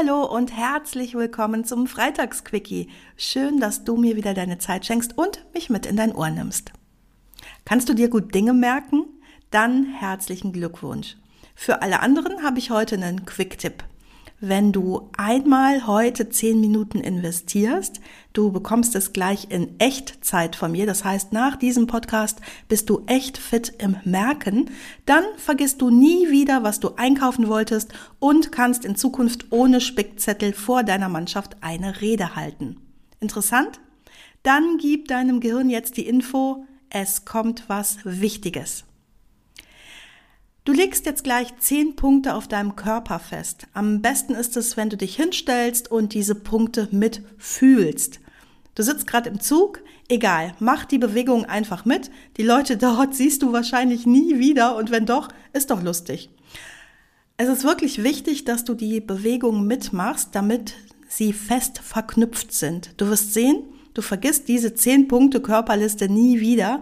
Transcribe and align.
Hallo 0.00 0.24
und 0.24 0.56
herzlich 0.56 1.14
willkommen 1.14 1.66
zum 1.66 1.86
Freitagsquickie. 1.86 2.88
Schön, 3.18 3.60
dass 3.60 3.84
du 3.84 3.98
mir 3.98 4.16
wieder 4.16 4.32
deine 4.32 4.56
Zeit 4.56 4.86
schenkst 4.86 5.18
und 5.18 5.44
mich 5.52 5.68
mit 5.68 5.84
in 5.84 5.96
dein 5.96 6.14
Ohr 6.14 6.30
nimmst. 6.30 6.72
Kannst 7.66 7.86
du 7.90 7.92
dir 7.92 8.08
gut 8.08 8.34
Dinge 8.34 8.54
merken? 8.54 9.04
Dann 9.50 9.84
herzlichen 9.84 10.54
Glückwunsch. 10.54 11.18
Für 11.54 11.82
alle 11.82 12.00
anderen 12.00 12.42
habe 12.42 12.58
ich 12.58 12.70
heute 12.70 12.94
einen 12.94 13.26
Quick-Tipp 13.26 13.84
wenn 14.40 14.72
du 14.72 15.10
einmal 15.16 15.86
heute 15.86 16.30
zehn 16.30 16.60
Minuten 16.60 17.00
investierst. 17.00 18.00
Du 18.32 18.50
bekommst 18.50 18.94
es 18.94 19.12
gleich 19.12 19.48
in 19.50 19.78
Echtzeit 19.78 20.56
von 20.56 20.72
mir. 20.72 20.86
Das 20.86 21.04
heißt, 21.04 21.32
nach 21.32 21.56
diesem 21.56 21.86
Podcast 21.86 22.40
bist 22.68 22.88
du 22.88 23.02
echt 23.06 23.36
fit 23.38 23.74
im 23.78 23.96
Merken. 24.04 24.70
Dann 25.04 25.24
vergisst 25.36 25.82
du 25.82 25.90
nie 25.90 26.30
wieder, 26.30 26.62
was 26.62 26.80
du 26.80 26.94
einkaufen 26.96 27.48
wolltest 27.48 27.92
und 28.18 28.50
kannst 28.50 28.84
in 28.84 28.96
Zukunft 28.96 29.46
ohne 29.50 29.80
Spickzettel 29.80 30.52
vor 30.52 30.84
deiner 30.84 31.08
Mannschaft 31.08 31.56
eine 31.60 32.00
Rede 32.00 32.34
halten. 32.34 32.76
Interessant? 33.20 33.80
Dann 34.42 34.78
gib 34.78 35.08
deinem 35.08 35.40
Gehirn 35.40 35.68
jetzt 35.68 35.98
die 35.98 36.06
Info, 36.06 36.64
es 36.88 37.26
kommt 37.26 37.68
was 37.68 37.98
Wichtiges. 38.04 38.84
Du 40.70 40.76
legst 40.76 41.04
jetzt 41.04 41.24
gleich 41.24 41.48
zehn 41.58 41.96
Punkte 41.96 42.36
auf 42.36 42.46
deinem 42.46 42.76
Körper 42.76 43.18
fest. 43.18 43.66
Am 43.74 44.02
besten 44.02 44.36
ist 44.36 44.56
es, 44.56 44.76
wenn 44.76 44.88
du 44.88 44.96
dich 44.96 45.16
hinstellst 45.16 45.90
und 45.90 46.14
diese 46.14 46.36
Punkte 46.36 46.86
mitfühlst. 46.92 48.20
Du 48.76 48.84
sitzt 48.84 49.08
gerade 49.08 49.30
im 49.30 49.40
Zug, 49.40 49.82
egal, 50.08 50.54
mach 50.60 50.84
die 50.84 50.98
Bewegung 50.98 51.44
einfach 51.44 51.84
mit. 51.86 52.12
Die 52.36 52.44
Leute 52.44 52.76
dort 52.76 53.16
siehst 53.16 53.42
du 53.42 53.52
wahrscheinlich 53.52 54.06
nie 54.06 54.38
wieder 54.38 54.76
und 54.76 54.92
wenn 54.92 55.06
doch, 55.06 55.30
ist 55.52 55.72
doch 55.72 55.82
lustig. 55.82 56.30
Es 57.36 57.48
ist 57.48 57.64
wirklich 57.64 58.04
wichtig, 58.04 58.44
dass 58.44 58.64
du 58.64 58.74
die 58.74 59.00
Bewegung 59.00 59.66
mitmachst, 59.66 60.36
damit 60.36 60.74
sie 61.08 61.32
fest 61.32 61.80
verknüpft 61.80 62.52
sind. 62.52 62.92
Du 62.96 63.08
wirst 63.08 63.34
sehen, 63.34 63.64
du 63.94 64.02
vergisst 64.02 64.46
diese 64.46 64.72
zehn 64.72 65.08
Punkte 65.08 65.40
Körperliste 65.40 66.08
nie 66.08 66.38
wieder 66.38 66.80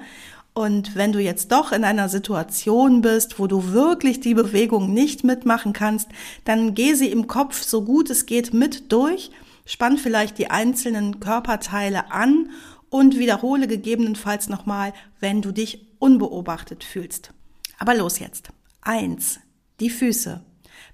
und 0.59 0.97
wenn 0.97 1.12
du 1.12 1.20
jetzt 1.20 1.53
doch 1.53 1.70
in 1.70 1.84
einer 1.84 2.09
Situation 2.09 3.01
bist, 3.01 3.39
wo 3.39 3.47
du 3.47 3.73
wirklich 3.73 4.19
die 4.19 4.34
Bewegung 4.34 4.92
nicht 4.92 5.23
mitmachen 5.23 5.73
kannst, 5.73 6.09
dann 6.45 6.75
geh 6.75 6.95
sie 6.95 7.12
im 7.12 7.28
Kopf 7.28 7.62
so 7.62 7.84
gut 7.84 8.11
es 8.11 8.27
geht 8.27 8.53
mit 8.53 8.91
durch, 8.91 9.31
spann 9.64 9.98
vielleicht 9.98 10.36
die 10.36 10.51
einzelnen 10.51 11.20
Körperteile 11.20 12.11
an 12.11 12.51
und 12.91 13.19
wiederhole 13.19 13.69
gegebenenfalls 13.69 14.48
nochmal, 14.48 14.92
wenn 15.20 15.42
du 15.42 15.53
dich 15.53 15.86
unbeobachtet 16.01 16.83
fühlst. 16.83 17.33
Aber 17.79 17.95
los 17.95 18.19
jetzt. 18.19 18.48
Eins, 18.83 19.39
die 19.79 19.91
Füße. 19.91 20.41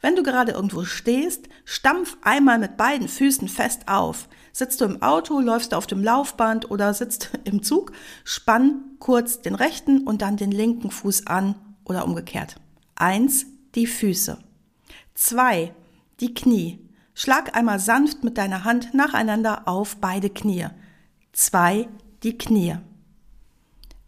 Wenn 0.03 0.15
du 0.15 0.23
gerade 0.23 0.53
irgendwo 0.53 0.85
stehst, 0.85 1.49
stampf 1.65 2.19
einmal 2.21 2.59
mit 2.59 2.77
beiden 2.77 3.09
Füßen 3.09 3.49
fest 3.49 3.89
auf. 3.89 4.29
Sitzt 4.57 4.81
du 4.81 4.85
im 4.85 5.03
Auto, 5.03 5.41
läufst 5.41 5.73
du 5.73 5.77
auf 5.77 5.89
dem 5.89 6.01
Laufband 6.01 6.71
oder 6.71 6.95
sitzt 6.95 7.31
im 7.45 7.65
Zug, 7.65 7.91
spann 8.23 8.85
kurz 9.01 9.43
den 9.43 9.57
rechten 9.57 10.07
und 10.07 10.23
dann 10.23 10.37
den 10.37 10.53
linken 10.53 10.93
Fuß 10.93 11.27
an 11.27 11.57
oder 11.85 12.05
umgekehrt. 12.05 12.55
Eins, 12.95 13.47
die 13.75 13.89
Füße. 13.89 14.39
Zwei, 15.15 15.75
die 16.21 16.35
Knie. 16.35 16.79
Schlag 17.15 17.57
einmal 17.57 17.81
sanft 17.81 18.23
mit 18.23 18.39
deiner 18.39 18.63
Hand 18.63 18.95
nacheinander 18.95 19.67
auf 19.67 19.97
beide 19.97 20.31
Knie. 20.31 20.69
Zwei, 21.33 21.89
die 22.23 22.39
Knie. 22.39 22.77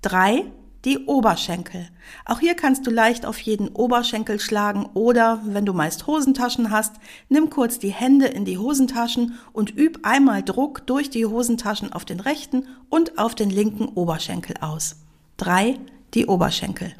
Drei, 0.00 0.44
die 0.86 1.04
Oberschenkel. 1.04 1.88
Auch 2.24 2.38
hier 2.38 2.54
kannst 2.54 2.86
du 2.86 2.90
leicht 2.90 3.26
auf 3.26 3.38
jeden 3.40 3.68
Oberschenkel 3.68 4.38
schlagen 4.38 4.86
oder, 4.94 5.42
wenn 5.44 5.66
du 5.66 5.72
meist 5.72 6.06
Hosentaschen 6.06 6.70
hast, 6.70 6.94
nimm 7.28 7.50
kurz 7.50 7.80
die 7.80 7.90
Hände 7.90 8.26
in 8.26 8.44
die 8.44 8.56
Hosentaschen 8.56 9.34
und 9.52 9.76
üb 9.76 9.98
einmal 10.04 10.44
Druck 10.44 10.86
durch 10.86 11.10
die 11.10 11.26
Hosentaschen 11.26 11.92
auf 11.92 12.04
den 12.04 12.20
rechten 12.20 12.68
und 12.88 13.18
auf 13.18 13.34
den 13.34 13.50
linken 13.50 13.88
Oberschenkel 13.88 14.56
aus. 14.60 14.96
Drei, 15.36 15.78
die 16.14 16.26
Oberschenkel. 16.26 16.94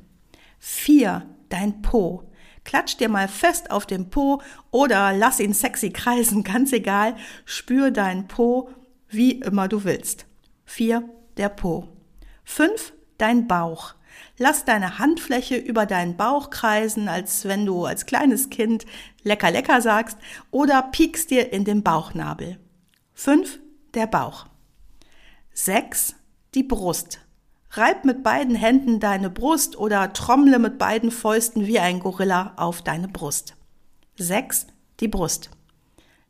Vier, 0.59 1.23
dein 1.49 1.81
Po. 1.81 2.25
Klatsch 2.65 2.97
dir 2.97 3.09
mal 3.09 3.29
fest 3.29 3.71
auf 3.71 3.87
den 3.87 4.11
Po 4.11 4.43
oder 4.73 5.13
lass 5.13 5.39
ihn 5.39 5.55
sexy 5.55 5.91
kreisen, 5.91 6.43
ganz 6.45 6.73
egal. 6.73 7.15
Spür 7.45 7.93
deinen 7.93 8.27
Po, 8.27 8.69
wie 9.09 9.31
immer 9.31 9.69
du 9.69 9.85
willst. 9.85 10.27
Vier, 10.65 11.09
der 11.37 11.51
Po. 11.51 11.87
Fünf, 12.45 12.93
dein 13.19 13.47
Bauch. 13.47 13.95
Lass 14.39 14.65
deine 14.65 14.99
Handfläche 14.99 15.57
über 15.57 15.87
deinen 15.87 16.17
Bauch 16.17 16.51
kreisen, 16.51 17.09
als 17.09 17.45
wenn 17.45 17.67
du 17.67 17.85
als 17.85 18.07
kleines 18.07 18.51
Kind 18.51 18.87
lecker 19.23 19.51
lecker 19.51 19.81
sagst 19.81 20.19
oder 20.51 20.83
piekst 20.83 21.31
dir 21.31 21.53
in 21.53 21.65
den 21.65 21.83
Bauchnabel. 21.83 22.59
Fünf, 23.15 23.59
der 23.95 24.07
Bauch. 24.07 24.47
Sechs, 25.53 26.15
die 26.55 26.63
Brust. 26.63 27.21
Reib 27.71 28.05
mit 28.05 28.23
beiden 28.23 28.55
Händen 28.55 29.01
deine 29.01 29.29
Brust 29.29 29.77
oder 29.77 30.13
trommle 30.13 30.59
mit 30.59 30.79
beiden 30.79 31.11
Fäusten 31.11 31.67
wie 31.67 31.79
ein 31.79 32.01
Gorilla 32.01 32.53
auf 32.57 32.83
deine 32.83 33.09
Brust. 33.09 33.55
Sechs, 34.17 34.67
die 35.01 35.09
Brust. 35.09 35.51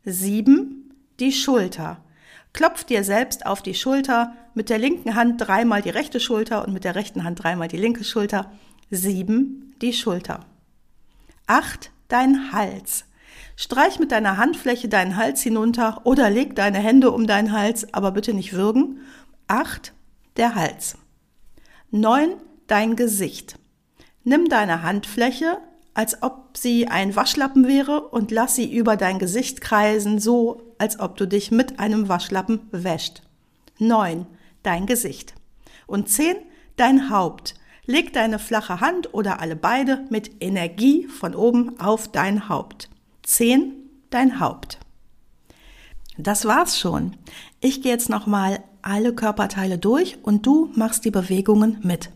Sieben, 0.03 0.93
die 1.19 1.31
Schulter. 1.31 2.03
Klopf 2.53 2.83
dir 2.83 3.03
selbst 3.03 3.45
auf 3.45 3.61
die 3.61 3.75
Schulter, 3.75 4.33
mit 4.57 4.71
der 4.71 4.79
linken 4.79 5.13
Hand 5.13 5.39
dreimal 5.39 5.83
die 5.83 5.91
rechte 5.91 6.19
Schulter 6.19 6.65
und 6.65 6.73
mit 6.73 6.83
der 6.83 6.95
rechten 6.95 7.23
Hand 7.23 7.43
dreimal 7.43 7.67
die 7.67 7.77
linke 7.77 8.03
Schulter. 8.03 8.51
Sieben, 8.89 9.75
die 9.83 9.93
Schulter. 9.93 10.39
Acht, 11.45 11.91
dein 12.07 12.51
Hals. 12.51 13.05
Streich 13.55 13.99
mit 13.99 14.11
deiner 14.11 14.37
Handfläche 14.37 14.89
deinen 14.89 15.15
Hals 15.15 15.43
hinunter 15.43 16.01
oder 16.05 16.31
leg 16.31 16.55
deine 16.55 16.79
Hände 16.79 17.11
um 17.11 17.27
deinen 17.27 17.51
Hals, 17.51 17.93
aber 17.93 18.09
bitte 18.11 18.33
nicht 18.33 18.53
würgen. 18.53 19.01
Acht, 19.47 19.93
der 20.37 20.55
Hals. 20.55 20.97
Neun, 21.91 22.29
dein 22.65 22.95
Gesicht. 22.95 23.59
Nimm 24.23 24.49
deine 24.49 24.81
Handfläche, 24.81 25.59
als 25.93 26.23
ob 26.23 26.57
sie 26.57 26.87
ein 26.87 27.15
Waschlappen 27.15 27.67
wäre 27.67 28.01
und 28.01 28.31
lass 28.31 28.55
sie 28.55 28.75
über 28.75 28.97
dein 28.97 29.19
Gesicht 29.19 29.61
kreisen, 29.61 30.17
so 30.17 30.73
als 30.79 30.99
ob 30.99 31.15
du 31.15 31.27
dich 31.27 31.51
mit 31.51 31.77
einem 31.77 32.09
Waschlappen 32.09 32.61
wäscht. 32.71 33.21
Neun, 33.77 34.25
dein 34.67 34.85
Gesicht. 34.85 35.33
Und 35.87 36.09
zehn, 36.09 36.35
dein 36.75 37.09
Haupt. 37.09 37.55
Leg 37.85 38.11
deine 38.11 38.37
flache 38.37 38.81
Hand 38.81 39.13
oder 39.13 39.39
alle 39.39 39.55
beide 39.55 40.05
mit 40.09 40.43
Energie 40.43 41.07
von 41.07 41.33
oben 41.33 41.79
auf 41.79 42.11
dein 42.11 42.49
Haupt. 42.49 42.89
Zehn, 43.23 43.73
dein 44.09 44.41
Haupt. 44.41 44.79
Das 46.17 46.45
war's 46.45 46.77
schon. 46.77 47.15
Ich 47.61 47.81
gehe 47.81 47.93
jetzt 47.93 48.09
nochmal 48.09 48.61
alle 48.81 49.13
Körperteile 49.15 49.77
durch 49.77 50.17
und 50.23 50.45
du 50.45 50.69
machst 50.75 51.05
die 51.05 51.11
Bewegungen 51.11 51.79
mit. 51.83 52.09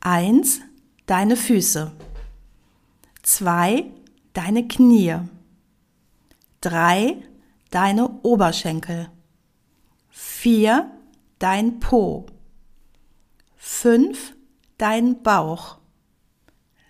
Eins, 0.00 0.60
deine 1.06 1.36
Füße. 1.36 1.92
Zwei, 3.22 3.86
deine 4.34 4.68
Knie. 4.68 5.16
Drei, 6.60 7.16
deine 7.70 8.10
Oberschenkel. 8.22 9.08
Vier, 10.10 10.90
dein 11.38 11.80
Po. 11.80 12.26
Fünf, 13.56 14.34
dein 14.76 15.22
Bauch. 15.22 15.78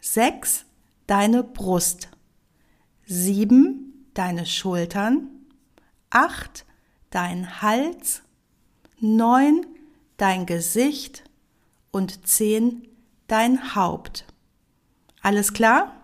Sechs, 0.00 0.64
deine 1.06 1.42
Brust. 1.42 2.08
Sieben, 3.06 4.08
deine 4.14 4.46
Schultern. 4.46 5.28
Acht, 6.10 6.64
dein 7.10 7.62
Hals. 7.62 8.22
Neun, 9.00 9.66
dein 10.16 10.46
Gesicht. 10.46 11.24
Und 11.90 12.26
zehn, 12.26 12.86
dein 13.26 13.74
Haupt. 13.74 14.26
Alles 15.22 15.52
klar? 15.52 15.94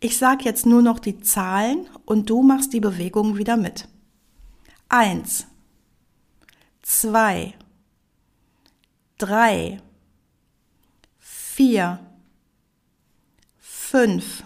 Ich 0.00 0.18
sag 0.18 0.44
jetzt 0.44 0.66
nur 0.66 0.82
noch 0.82 0.98
die 0.98 1.20
Zahlen 1.20 1.88
und 2.04 2.28
du 2.28 2.42
machst 2.42 2.72
die 2.72 2.80
Bewegung 2.80 3.38
wieder 3.38 3.56
mit. 3.56 3.88
Eins 4.88 5.46
zwei, 6.84 7.54
drei, 9.18 9.80
vier, 11.18 12.00
fünf, 13.58 14.44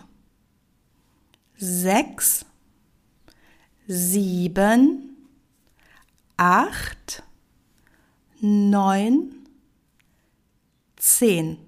sechs, 1.57 2.45
sieben, 3.87 5.17
acht, 6.37 7.23
neun, 8.41 9.35
zehn. 10.97 11.59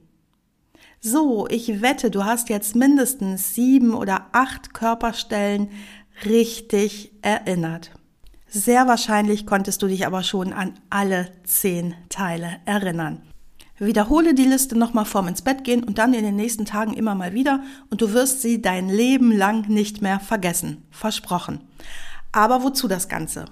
So, 1.01 1.49
ich 1.49 1.81
wette, 1.81 2.11
du 2.11 2.25
hast 2.25 2.51
jetzt 2.51 2.77
mindestens 2.77 3.55
sieben 3.55 3.95
oder 3.95 4.29
acht 4.33 4.75
Körperstellen 4.75 5.71
richtig 6.27 7.13
erinnert. 7.23 7.91
Sehr 8.53 8.89
wahrscheinlich 8.89 9.47
konntest 9.47 9.81
du 9.81 9.87
dich 9.87 10.07
aber 10.07 10.25
schon 10.25 10.53
an 10.53 10.75
alle 10.91 11.31
zehn 11.45 11.95
Teile 12.09 12.57
erinnern. 12.65 13.23
Wiederhole 13.79 14.35
die 14.35 14.45
Liste 14.45 14.77
nochmal 14.77 15.05
vorm 15.05 15.29
ins 15.29 15.43
Bett 15.43 15.63
gehen 15.63 15.85
und 15.85 15.99
dann 15.99 16.15
in 16.15 16.25
den 16.25 16.35
nächsten 16.35 16.65
Tagen 16.65 16.93
immer 16.93 17.15
mal 17.15 17.33
wieder 17.33 17.63
und 17.91 18.03
du 18.03 18.13
wirst 18.13 18.43
sie 18.43 18.61
dein 18.61 18.89
Leben 18.89 19.31
lang 19.31 19.69
nicht 19.69 20.03
mehr 20.03 20.19
vergessen. 20.19 20.83
Versprochen. 20.91 21.61
Aber 22.33 22.65
wozu 22.65 22.89
das 22.89 23.09
Ganze? 23.09 23.45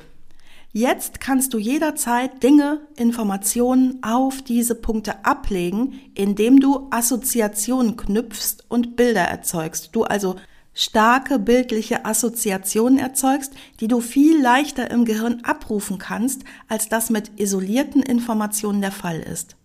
Jetzt 0.72 1.20
kannst 1.20 1.54
du 1.54 1.58
jederzeit 1.58 2.42
Dinge, 2.42 2.80
Informationen 2.96 4.02
auf 4.02 4.42
diese 4.42 4.74
Punkte 4.74 5.24
ablegen, 5.24 6.00
indem 6.14 6.58
du 6.58 6.88
Assoziationen 6.90 7.96
knüpfst 7.96 8.64
und 8.68 8.96
Bilder 8.96 9.22
erzeugst. 9.22 9.90
Du 9.92 10.02
also 10.02 10.36
starke 10.78 11.40
bildliche 11.40 12.04
Assoziationen 12.04 13.00
erzeugst, 13.00 13.52
die 13.80 13.88
du 13.88 14.00
viel 14.00 14.40
leichter 14.40 14.92
im 14.92 15.04
Gehirn 15.04 15.40
abrufen 15.42 15.98
kannst, 15.98 16.44
als 16.68 16.88
das 16.88 17.10
mit 17.10 17.32
isolierten 17.40 18.00
Informationen 18.00 18.80
der 18.80 18.92
Fall 18.92 19.18
ist. 19.18 19.56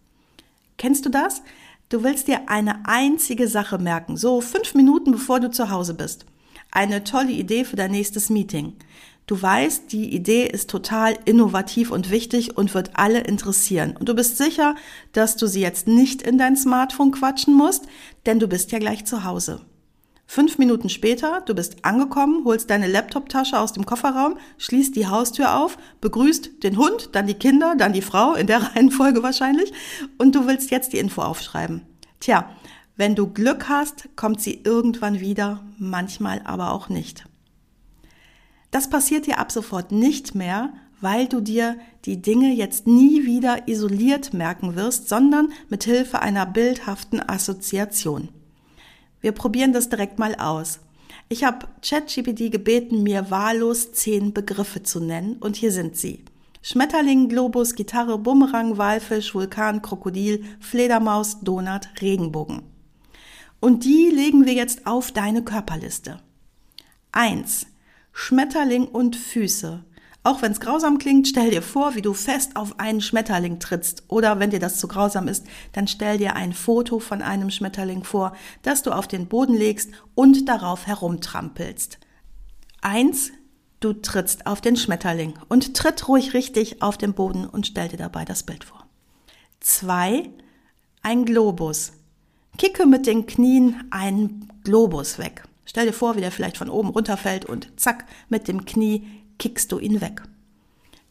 Kennst 0.80 1.06
du 1.06 1.10
das? 1.10 1.44
Du 1.90 2.04
willst 2.04 2.28
dir 2.28 2.50
eine 2.50 2.88
einzige 2.88 3.48
Sache 3.48 3.78
merken, 3.78 4.18
so 4.18 4.42
fünf 4.42 4.74
Minuten 4.74 5.12
bevor 5.12 5.40
du 5.40 5.52
zu 5.52 5.70
Hause 5.70 5.94
bist. 5.94 6.26
Eine 6.72 7.04
tolle 7.04 7.32
Idee 7.32 7.64
für 7.64 7.76
dein 7.76 7.92
nächstes 7.92 8.32
Meeting. 8.32 8.74
Du 9.28 9.40
weißt, 9.40 9.92
die 9.92 10.16
Idee 10.16 10.48
ist 10.48 10.68
total 10.72 11.16
innovativ 11.26 11.92
und 11.92 12.10
wichtig 12.10 12.58
und 12.58 12.74
wird 12.74 12.90
alle 12.96 13.20
interessieren. 13.20 13.96
Und 13.96 14.10
du 14.10 14.16
bist 14.16 14.40
sicher, 14.40 14.74
dass 15.12 15.36
du 15.36 15.46
sie 15.46 15.62
jetzt 15.62 15.88
nicht 15.88 16.24
in 16.24 16.40
dein 16.40 16.58
Smartphone 16.58 17.12
quatschen 17.12 17.54
musst, 17.54 17.86
denn 18.26 18.40
du 18.40 18.48
bist 18.48 18.72
ja 18.72 18.80
gleich 18.80 19.06
zu 19.06 19.24
Hause. 19.24 19.62
Fünf 20.26 20.58
Minuten 20.58 20.90
später, 20.90 21.42
du 21.42 21.54
bist 21.54 21.86
angekommen, 21.86 22.44
holst 22.46 22.70
deine 22.70 22.88
Laptoptasche 22.88 23.60
aus 23.60 23.74
dem 23.74 23.86
Kofferraum, 23.86 24.38
schließt 24.58 24.96
die 24.96 25.08
Haustür 25.08 25.58
auf, 25.58 25.78
begrüßt 26.02 26.64
den 26.64 26.78
Hund, 26.78 27.10
dann 27.12 27.28
die 27.28 27.36
Kinder, 27.36 27.76
dann 27.78 27.94
die 27.94 28.02
Frau, 28.02 28.34
in 28.34 28.48
der 28.48 28.64
Reihenfolge 28.76 29.22
wahrscheinlich, 29.22 29.72
und 30.18 30.34
du 30.34 30.48
willst 30.48 30.72
jetzt 30.72 30.94
die 30.94 30.98
Info 30.98 31.22
aufschreiben. 31.22 31.82
Tja, 32.20 32.50
wenn 32.96 33.16
du 33.16 33.28
Glück 33.28 33.70
hast, 33.70 34.10
kommt 34.16 34.42
sie 34.42 34.62
irgendwann 34.64 35.20
wieder, 35.20 35.64
manchmal 35.78 36.42
aber 36.46 36.72
auch 36.72 36.90
nicht. 36.90 37.26
Das 38.72 38.90
passiert 38.90 39.28
dir 39.28 39.40
ab 39.40 39.52
sofort 39.52 39.92
nicht 39.92 40.34
mehr, 40.34 40.74
weil 41.00 41.28
du 41.28 41.42
dir 41.42 41.78
die 42.06 42.22
Dinge 42.22 42.54
jetzt 42.54 42.88
nie 42.88 43.26
wieder 43.26 43.68
isoliert 43.68 44.34
merken 44.34 44.76
wirst, 44.76 45.10
sondern 45.10 45.52
mit 45.70 45.84
Hilfe 45.84 46.22
einer 46.22 46.46
bildhaften 46.46 47.20
Assoziation. 47.20 48.30
Wir 49.24 49.32
probieren 49.32 49.72
das 49.72 49.88
direkt 49.88 50.20
mal 50.20 50.36
aus. 50.36 50.82
Ich 51.30 51.46
habe 51.46 51.68
ChatGPT 51.82 52.52
gebeten, 52.52 53.04
mir 53.04 53.32
wahllos 53.32 53.94
zehn 53.94 54.34
Begriffe 54.34 54.84
zu 54.84 55.00
nennen 55.00 55.38
und 55.40 55.56
hier 55.56 55.72
sind 55.72 55.96
sie. 55.96 56.26
Schmetterling, 56.62 57.30
Globus, 57.30 57.74
Gitarre, 57.76 58.18
Bumerang, 58.18 58.78
Walfisch, 58.78 59.34
Vulkan, 59.34 59.82
Krokodil, 59.82 60.44
Fledermaus, 60.60 61.40
Donut, 61.40 61.88
Regenbogen. 62.02 62.64
Und 63.62 63.86
die 63.86 64.10
legen 64.10 64.46
wir 64.46 64.54
jetzt 64.54 64.86
auf 64.86 65.14
deine 65.14 65.42
Körperliste. 65.42 66.20
Eins: 67.14 67.66
Schmetterling 68.12 68.86
und 68.90 69.16
Füße. 69.16 69.86
Auch 70.26 70.42
wenn 70.42 70.54
es 70.54 70.62
grausam 70.62 71.00
klingt, 71.00 71.28
stell 71.28 71.52
dir 71.52 71.62
vor, 71.62 71.96
wie 71.96 72.02
du 72.02 72.14
fest 72.14 72.56
auf 72.56 72.80
einen 72.80 73.02
Schmetterling 73.02 73.60
trittst. 73.60 74.04
Oder 74.08 74.40
wenn 74.40 74.52
dir 74.52 74.60
das 74.60 74.78
zu 74.78 74.88
grausam 74.88 75.28
ist, 75.28 75.46
dann 75.74 75.88
stell 75.88 76.18
dir 76.18 76.36
ein 76.38 76.54
Foto 76.54 77.00
von 77.00 77.22
einem 77.22 77.50
Schmetterling 77.50 78.06
vor, 78.06 78.34
das 78.62 78.84
du 78.84 78.92
auf 78.92 79.08
den 79.08 79.28
Boden 79.28 79.54
legst 79.54 79.92
und 80.16 80.48
darauf 80.48 80.88
herumtrampelst. 80.88 82.00
Eins, 82.82 83.32
du 83.82 83.92
trittst 83.92 84.48
auf 84.48 84.62
den 84.62 84.78
Schmetterling 84.78 85.34
und 85.50 85.76
tritt 85.76 86.08
ruhig 86.08 86.34
richtig 86.34 86.82
auf 86.82 86.98
den 86.98 87.14
Boden 87.14 87.46
und 87.46 87.68
stell 87.68 87.90
dir 87.90 87.98
dabei 87.98 88.24
das 88.24 88.44
Bild 88.44 88.64
vor. 88.64 88.88
Zwei, 89.60 90.30
ein 91.02 91.26
Globus. 91.26 91.92
Kicke 92.58 92.86
mit 92.86 93.08
den 93.08 93.26
Knien 93.26 93.84
einen 93.90 94.48
Globus 94.64 95.18
weg. 95.18 95.44
Stell 95.66 95.86
dir 95.86 95.94
vor, 95.94 96.16
wie 96.16 96.22
der 96.22 96.32
vielleicht 96.32 96.58
von 96.58 96.70
oben 96.70 96.90
runterfällt 96.90 97.46
und 97.46 97.72
zack, 97.78 98.06
mit 98.30 98.48
dem 98.48 98.66
Knie 98.66 99.23
kickst 99.40 99.72
du 99.72 99.80
ihn 99.80 100.02
weg. 100.02 100.24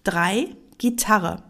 3. 0.04 0.56
Gitarre. 0.78 1.42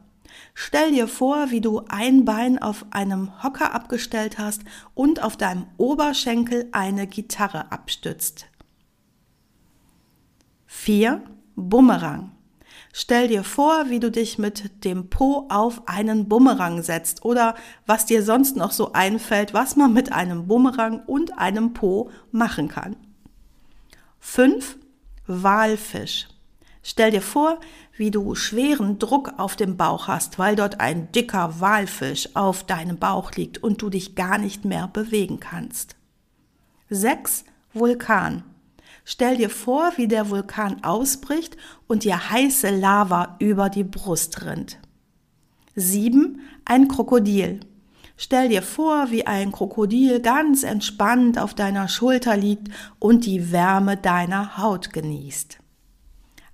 Stell 0.54 0.92
dir 0.92 1.08
vor, 1.08 1.50
wie 1.50 1.60
du 1.60 1.82
ein 1.88 2.24
Bein 2.24 2.60
auf 2.60 2.84
einem 2.90 3.42
Hocker 3.42 3.74
abgestellt 3.74 4.38
hast 4.38 4.62
und 4.94 5.22
auf 5.22 5.36
deinem 5.36 5.66
Oberschenkel 5.78 6.68
eine 6.72 7.06
Gitarre 7.06 7.72
abstützt. 7.72 8.46
4. 10.66 11.22
Bumerang. 11.56 12.32
Stell 12.94 13.28
dir 13.28 13.42
vor, 13.42 13.88
wie 13.88 14.00
du 14.00 14.10
dich 14.10 14.38
mit 14.38 14.84
dem 14.84 15.08
Po 15.08 15.46
auf 15.48 15.88
einen 15.88 16.28
Bumerang 16.28 16.82
setzt 16.82 17.24
oder 17.24 17.54
was 17.86 18.04
dir 18.04 18.22
sonst 18.22 18.56
noch 18.56 18.72
so 18.72 18.92
einfällt, 18.92 19.54
was 19.54 19.76
man 19.76 19.94
mit 19.94 20.12
einem 20.12 20.46
Bumerang 20.46 21.02
und 21.06 21.38
einem 21.38 21.72
Po 21.72 22.10
machen 22.32 22.68
kann. 22.68 22.96
5. 24.20 24.78
Walfisch. 25.26 26.28
Stell 26.82 27.12
dir 27.12 27.22
vor, 27.22 27.60
wie 27.96 28.10
du 28.10 28.34
schweren 28.34 28.98
Druck 28.98 29.34
auf 29.38 29.54
dem 29.54 29.76
Bauch 29.76 30.08
hast, 30.08 30.38
weil 30.38 30.56
dort 30.56 30.80
ein 30.80 31.12
dicker 31.12 31.60
Walfisch 31.60 32.30
auf 32.34 32.64
deinem 32.64 32.98
Bauch 32.98 33.32
liegt 33.32 33.62
und 33.62 33.80
du 33.82 33.88
dich 33.88 34.16
gar 34.16 34.38
nicht 34.38 34.64
mehr 34.64 34.88
bewegen 34.88 35.38
kannst. 35.38 35.94
6. 36.90 37.44
Vulkan. 37.72 38.42
Stell 39.04 39.36
dir 39.36 39.50
vor, 39.50 39.92
wie 39.96 40.08
der 40.08 40.30
Vulkan 40.30 40.82
ausbricht 40.82 41.56
und 41.86 42.04
dir 42.04 42.30
heiße 42.30 42.70
Lava 42.70 43.36
über 43.38 43.68
die 43.68 43.84
Brust 43.84 44.44
rinnt. 44.44 44.78
7. 45.74 46.40
Ein 46.64 46.88
Krokodil. 46.88 47.60
Stell 48.16 48.48
dir 48.48 48.62
vor, 48.62 49.10
wie 49.10 49.26
ein 49.26 49.52
Krokodil 49.52 50.20
ganz 50.20 50.64
entspannt 50.64 51.38
auf 51.38 51.54
deiner 51.54 51.88
Schulter 51.88 52.36
liegt 52.36 52.68
und 52.98 53.24
die 53.24 53.52
Wärme 53.52 53.96
deiner 53.96 54.58
Haut 54.58 54.92
genießt. 54.92 55.61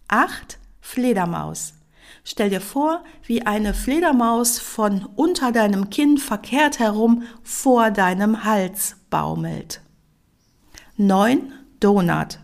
8. 0.08 0.58
Fledermaus. 0.80 1.74
Stell 2.24 2.48
dir 2.48 2.62
vor, 2.62 3.04
wie 3.26 3.42
eine 3.42 3.74
Fledermaus 3.74 4.58
von 4.58 5.06
unter 5.16 5.52
deinem 5.52 5.90
Kinn 5.90 6.16
verkehrt 6.16 6.78
herum 6.78 7.24
vor 7.42 7.90
deinem 7.90 8.44
Hals 8.44 8.96
baumelt. 9.10 9.82
9. 10.96 11.52
Donut. 11.80 12.38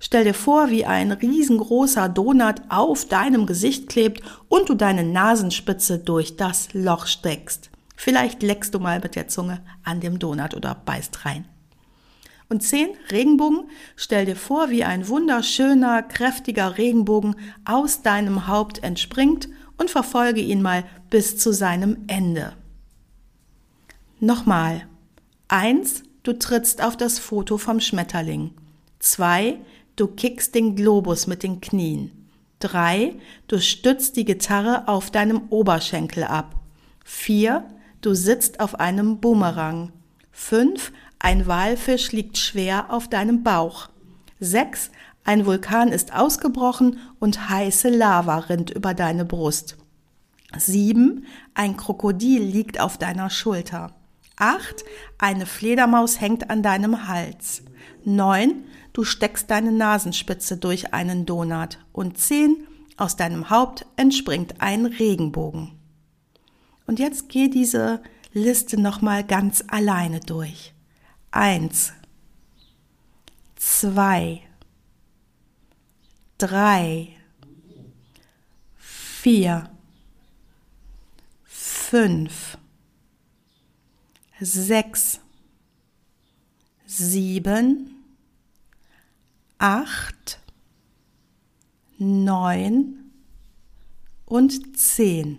Stell 0.00 0.24
dir 0.24 0.34
vor, 0.34 0.70
wie 0.70 0.84
ein 0.84 1.12
riesengroßer 1.12 2.08
Donut 2.08 2.62
auf 2.68 3.06
deinem 3.06 3.46
Gesicht 3.46 3.88
klebt 3.88 4.22
und 4.48 4.68
du 4.68 4.74
deine 4.74 5.04
Nasenspitze 5.04 5.98
durch 5.98 6.36
das 6.36 6.74
Loch 6.74 7.06
steckst. 7.06 7.70
Vielleicht 7.96 8.42
leckst 8.42 8.74
du 8.74 8.80
mal 8.80 9.00
mit 9.00 9.14
der 9.14 9.28
Zunge 9.28 9.60
an 9.84 10.00
dem 10.00 10.18
Donut 10.18 10.54
oder 10.54 10.74
beißt 10.74 11.24
rein. 11.24 11.46
Und 12.48 12.62
zehn 12.62 12.88
Regenbogen. 13.10 13.68
Stell 13.96 14.24
dir 14.24 14.36
vor, 14.36 14.70
wie 14.70 14.84
ein 14.84 15.08
wunderschöner, 15.08 16.02
kräftiger 16.02 16.78
Regenbogen 16.78 17.36
aus 17.64 18.02
deinem 18.02 18.46
Haupt 18.46 18.82
entspringt 18.84 19.48
und 19.78 19.90
verfolge 19.90 20.40
ihn 20.40 20.62
mal 20.62 20.84
bis 21.10 21.38
zu 21.38 21.52
seinem 21.52 22.04
Ende. 22.06 22.52
Nochmal. 24.20 24.86
Eins, 25.48 26.02
du 26.22 26.32
trittst 26.32 26.82
auf 26.82 26.96
das 26.96 27.18
Foto 27.18 27.58
vom 27.58 27.80
Schmetterling. 27.80 28.52
Zwei, 28.98 29.58
du 29.96 30.06
kickst 30.06 30.54
den 30.54 30.74
Globus 30.74 31.26
mit 31.26 31.42
den 31.42 31.60
Knien. 31.60 32.10
Drei, 32.58 33.14
du 33.48 33.60
stützt 33.60 34.16
die 34.16 34.24
Gitarre 34.24 34.88
auf 34.88 35.10
deinem 35.10 35.48
Oberschenkel 35.50 36.24
ab. 36.24 36.54
Vier, 37.04 37.68
du 38.00 38.14
sitzt 38.14 38.60
auf 38.60 38.80
einem 38.80 39.20
Boomerang. 39.20 39.92
Fünf, 40.32 40.92
ein 41.18 41.46
Walfisch 41.46 42.12
liegt 42.12 42.38
schwer 42.38 42.92
auf 42.92 43.08
deinem 43.08 43.42
Bauch. 43.42 43.88
6. 44.40 44.90
Ein 45.24 45.46
Vulkan 45.46 45.88
ist 45.88 46.14
ausgebrochen 46.14 46.98
und 47.18 47.48
heiße 47.48 47.88
Lava 47.88 48.38
rinnt 48.38 48.70
über 48.70 48.94
deine 48.94 49.24
Brust. 49.24 49.76
7. 50.56 51.26
Ein 51.54 51.76
Krokodil 51.76 52.42
liegt 52.42 52.78
auf 52.78 52.98
deiner 52.98 53.30
Schulter. 53.30 53.94
8. 54.36 54.84
Eine 55.18 55.46
Fledermaus 55.46 56.20
hängt 56.20 56.50
an 56.50 56.62
deinem 56.62 57.08
Hals. 57.08 57.62
9. 58.04 58.64
Du 58.92 59.02
steckst 59.02 59.50
deine 59.50 59.72
Nasenspitze 59.72 60.58
durch 60.58 60.92
einen 60.94 61.26
Donut. 61.26 61.78
Und 61.92 62.18
10. 62.18 62.68
Aus 62.98 63.16
deinem 63.16 63.50
Haupt 63.50 63.86
entspringt 63.96 64.60
ein 64.60 64.86
Regenbogen. 64.86 65.72
Und 66.86 66.98
jetzt 66.98 67.28
geh 67.30 67.48
diese 67.48 68.00
Liste 68.32 68.80
nochmal 68.80 69.24
ganz 69.24 69.64
alleine 69.66 70.20
durch 70.20 70.75
eins, 71.30 71.92
zwei, 73.56 74.42
drei, 76.38 77.16
vier, 78.76 79.70
fünf, 81.44 82.58
sechs, 84.40 85.20
sieben, 86.86 88.04
acht, 89.58 90.40
neun. 91.98 93.02
Und 94.24 94.76
zehn. 94.76 95.38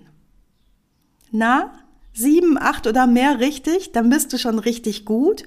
Na, 1.29 1.83
sieben, 2.17 2.57
acht 2.57 2.87
oder 2.87 3.07
mehr 3.07 3.39
richtig, 3.39 3.91
dann 3.91 4.09
bist 4.09 4.33
du 4.33 4.37
schon 4.37 4.59
richtig 4.59 5.05
gut. 5.05 5.43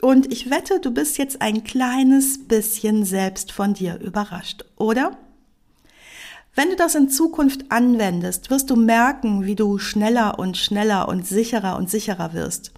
Und 0.00 0.30
ich 0.32 0.50
wette, 0.50 0.80
du 0.80 0.90
bist 0.90 1.18
jetzt 1.18 1.42
ein 1.42 1.64
kleines 1.64 2.46
bisschen 2.46 3.04
selbst 3.04 3.52
von 3.52 3.74
dir 3.74 3.98
überrascht, 4.00 4.64
oder? 4.76 5.16
Wenn 6.54 6.70
du 6.70 6.76
das 6.76 6.94
in 6.94 7.08
Zukunft 7.08 7.70
anwendest, 7.70 8.50
wirst 8.50 8.70
du 8.70 8.76
merken, 8.76 9.44
wie 9.44 9.54
du 9.54 9.78
schneller 9.78 10.38
und 10.38 10.56
schneller 10.56 11.08
und 11.08 11.26
sicherer 11.26 11.76
und 11.76 11.88
sicherer 11.88 12.32
wirst. 12.32 12.72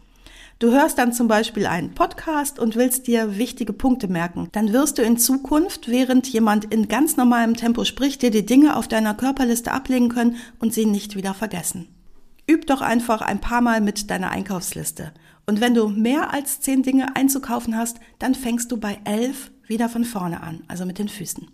Du 0.58 0.72
hörst 0.72 0.98
dann 0.98 1.14
zum 1.14 1.28
Beispiel 1.28 1.64
einen 1.64 1.94
Podcast 1.94 2.58
und 2.58 2.76
willst 2.76 3.06
dir 3.06 3.38
wichtige 3.38 3.72
Punkte 3.72 4.08
merken. 4.08 4.48
Dann 4.52 4.74
wirst 4.74 4.98
du 4.98 5.02
in 5.02 5.16
Zukunft, 5.16 5.88
während 5.88 6.28
jemand 6.28 6.66
in 6.66 6.88
ganz 6.88 7.16
normalem 7.16 7.56
Tempo 7.56 7.84
spricht, 7.84 8.20
dir 8.20 8.30
die 8.30 8.44
Dinge 8.44 8.76
auf 8.76 8.86
deiner 8.86 9.14
Körperliste 9.14 9.72
ablegen 9.72 10.10
können 10.10 10.36
und 10.58 10.74
sie 10.74 10.84
nicht 10.84 11.16
wieder 11.16 11.32
vergessen. 11.32 11.88
Üb 12.50 12.66
doch 12.66 12.80
einfach 12.80 13.20
ein 13.20 13.40
paar 13.40 13.60
Mal 13.60 13.80
mit 13.80 14.10
deiner 14.10 14.32
Einkaufsliste. 14.32 15.12
Und 15.46 15.60
wenn 15.60 15.72
du 15.72 15.86
mehr 15.86 16.32
als 16.34 16.60
zehn 16.60 16.82
Dinge 16.82 17.14
einzukaufen 17.14 17.76
hast, 17.76 18.00
dann 18.18 18.34
fängst 18.34 18.72
du 18.72 18.76
bei 18.76 18.98
elf 19.04 19.52
wieder 19.68 19.88
von 19.88 20.04
vorne 20.04 20.42
an, 20.42 20.64
also 20.66 20.84
mit 20.84 20.98
den 20.98 21.08
Füßen. 21.08 21.46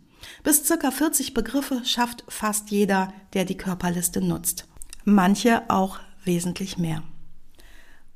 Bis 0.43 0.65
circa 0.65 0.91
40 0.91 1.35
Begriffe 1.35 1.85
schafft 1.85 2.25
fast 2.29 2.71
jeder, 2.71 3.13
der 3.35 3.45
die 3.45 3.59
Körperliste 3.59 4.23
nutzt. 4.23 4.67
Manche 5.05 5.69
auch 5.69 6.01
wesentlich 6.25 6.79
mehr. 6.79 7.03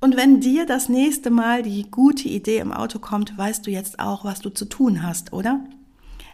Und 0.00 0.16
wenn 0.16 0.40
dir 0.40 0.64
das 0.64 0.88
nächste 0.88 1.28
Mal 1.28 1.62
die 1.62 1.90
gute 1.90 2.28
Idee 2.28 2.60
im 2.60 2.72
Auto 2.72 2.98
kommt, 2.98 3.36
weißt 3.36 3.66
du 3.66 3.70
jetzt 3.70 4.00
auch, 4.00 4.24
was 4.24 4.40
du 4.40 4.48
zu 4.48 4.64
tun 4.64 5.02
hast, 5.02 5.34
oder? 5.34 5.60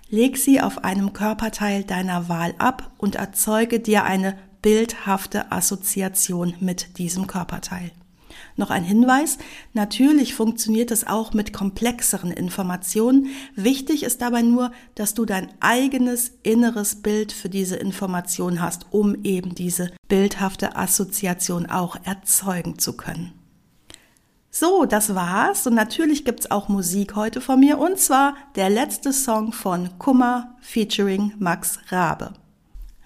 Leg 0.08 0.36
sie 0.36 0.60
auf 0.60 0.84
einem 0.84 1.12
Körperteil 1.12 1.82
deiner 1.82 2.28
Wahl 2.28 2.54
ab 2.58 2.92
und 2.98 3.16
erzeuge 3.16 3.80
dir 3.80 4.04
eine 4.04 4.38
bildhafte 4.66 5.52
Assoziation 5.52 6.54
mit 6.58 6.98
diesem 6.98 7.28
Körperteil. 7.28 7.92
Noch 8.56 8.70
ein 8.70 8.82
Hinweis, 8.82 9.38
natürlich 9.74 10.34
funktioniert 10.34 10.90
es 10.90 11.06
auch 11.06 11.32
mit 11.32 11.52
komplexeren 11.52 12.32
Informationen. 12.32 13.28
Wichtig 13.54 14.02
ist 14.02 14.22
dabei 14.22 14.42
nur, 14.42 14.72
dass 14.96 15.14
du 15.14 15.24
dein 15.24 15.50
eigenes 15.60 16.32
inneres 16.42 16.96
Bild 16.96 17.30
für 17.30 17.48
diese 17.48 17.76
Information 17.76 18.60
hast, 18.60 18.86
um 18.90 19.14
eben 19.22 19.54
diese 19.54 19.92
bildhafte 20.08 20.74
Assoziation 20.74 21.66
auch 21.66 21.96
erzeugen 22.02 22.80
zu 22.80 22.96
können. 22.96 23.34
So, 24.50 24.84
das 24.84 25.14
war's. 25.14 25.64
Und 25.68 25.74
natürlich 25.74 26.24
gibt's 26.24 26.50
auch 26.50 26.68
Musik 26.68 27.14
heute 27.14 27.40
von 27.40 27.60
mir. 27.60 27.78
Und 27.78 28.00
zwar 28.00 28.34
der 28.56 28.68
letzte 28.68 29.12
Song 29.12 29.52
von 29.52 29.96
Kummer 30.00 30.56
featuring 30.60 31.34
Max 31.38 31.78
Rabe. 31.90 32.32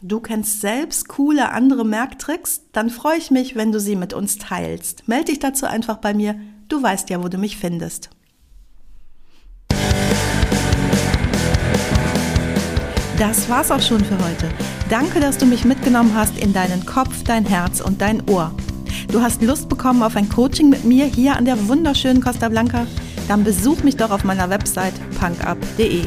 Du 0.03 0.21
kennst 0.21 0.63
selbst 0.63 1.09
coole 1.09 1.51
andere 1.51 1.85
Merktricks? 1.85 2.63
Dann 2.73 2.89
freue 2.89 3.19
ich 3.19 3.31
mich, 3.31 3.55
wenn 3.55 3.71
du 3.71 3.79
sie 3.79 3.97
mit 3.97 4.15
uns 4.15 4.39
teilst. 4.39 5.07
Meld 5.07 5.29
dich 5.29 5.41
dazu 5.41 5.67
einfach 5.67 5.99
bei 5.99 6.15
mir. 6.15 6.41
Du 6.69 6.83
weißt 6.83 7.11
ja, 7.11 7.23
wo 7.23 7.29
du 7.29 7.37
mich 7.37 7.59
findest. 7.59 8.09
Das 13.19 13.51
war's 13.51 13.71
auch 13.71 13.83
schon 13.83 14.03
für 14.03 14.19
heute. 14.25 14.49
Danke, 14.89 15.21
dass 15.21 15.37
du 15.37 15.45
mich 15.45 15.67
mitgenommen 15.67 16.15
hast 16.15 16.39
in 16.39 16.55
deinen 16.55 16.87
Kopf, 16.87 17.23
dein 17.25 17.45
Herz 17.45 17.83
und 17.83 18.01
dein 18.01 18.27
Ohr. 18.31 18.55
Du 19.13 19.21
hast 19.21 19.43
Lust 19.43 19.69
bekommen 19.69 20.03
auf 20.03 20.17
ein 20.17 20.31
Coaching 20.31 20.71
mit 20.71 20.85
mir 20.85 21.05
hier 21.05 21.37
an 21.37 21.45
der 21.45 21.69
wunderschönen 21.69 22.23
Costa 22.23 22.49
Blanca? 22.49 22.87
Dann 23.29 23.45
besuch 23.45 23.83
mich 23.83 23.97
doch 23.97 24.11
auf 24.11 24.25
meiner 24.25 24.49
Website 24.49 24.95
punkup.de. 25.21 26.07